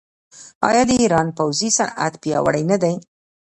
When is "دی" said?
2.83-2.95